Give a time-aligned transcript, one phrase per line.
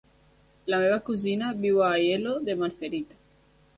[0.73, 3.15] La meva cosina viu a Aielo de Malferit.